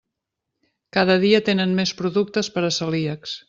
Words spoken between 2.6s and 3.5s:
a celíacs.